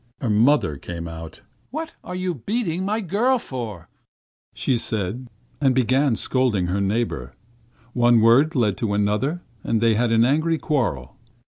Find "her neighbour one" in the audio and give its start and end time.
6.65-8.19